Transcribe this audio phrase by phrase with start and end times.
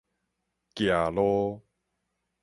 [0.73, 1.61] 崎路